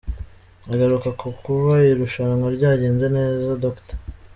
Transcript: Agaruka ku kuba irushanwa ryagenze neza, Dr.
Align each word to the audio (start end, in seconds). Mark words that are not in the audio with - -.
Agaruka 0.73 1.09
ku 1.19 1.27
kuba 1.43 1.73
irushanwa 1.91 2.47
ryagenze 2.57 3.05
neza, 3.17 3.59
Dr. 3.63 3.97